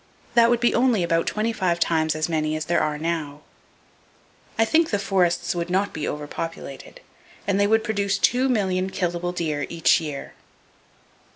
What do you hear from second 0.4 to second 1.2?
would be only